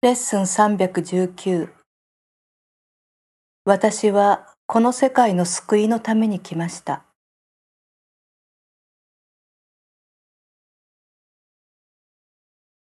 [0.00, 1.70] レッスン319
[3.64, 7.02] 私はこの世界の救いのために来ました。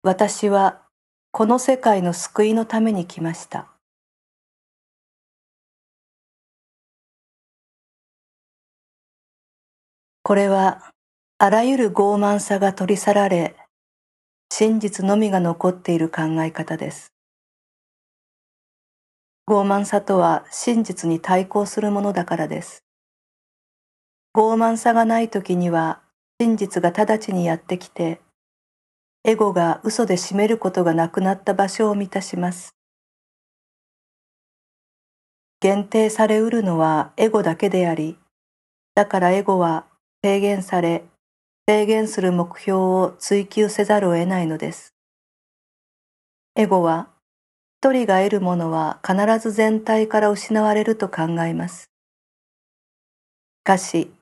[0.04, 0.82] 私は
[1.32, 3.70] この世界の救いのために来ました。
[10.22, 10.92] これは
[11.38, 13.56] あらゆる傲慢さが取り去られ、
[14.50, 17.14] 真実のみが残っている考え方です。
[19.48, 22.84] 傲慢さとは真実に対抗するものだからです。
[24.36, 26.02] 傲慢さがない時には
[26.40, 28.20] 真実が直ちにやってきて、
[29.24, 32.76] エゴが嘘で占めることがなくなった場所を満たします。
[35.62, 38.20] 限定されうるのはエゴだけであり、
[38.94, 39.86] だからエゴは
[40.24, 41.06] 制限され
[41.68, 44.94] 制限する目標を追求せざるを得ないのです。
[46.56, 47.10] エゴは、
[47.82, 51.84] 一人が得るものは必ず全体から失われると考えます。
[51.84, 51.88] し
[53.64, 54.14] かし、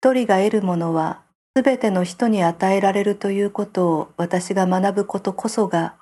[0.00, 1.22] 一人が得るものは
[1.54, 5.96] すべての人に与えられるということを私が学ぶことこそが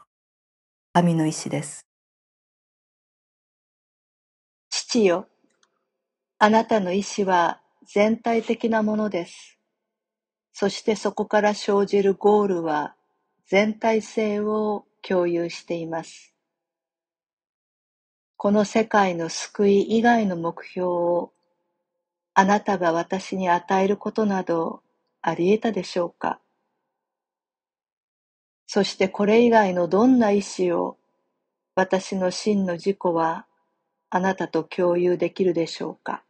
[0.93, 1.87] 神の意志です。
[4.71, 5.27] 父よ、
[6.39, 9.59] あなたの意志は全体的なものです。
[10.57, 12.95] そしてそこから生じるゴールは
[13.49, 16.33] 全体性を共有しています。
[18.37, 21.33] この世界の救い以外の目標を
[22.35, 24.83] あなたが私に与えることなど
[25.23, 26.41] あり得たでしょうか？
[28.69, 30.99] そしてこれ以外のどんな意志を
[31.75, 33.47] 私の真の自己は
[34.09, 36.23] あなたと共有できるでしょうか？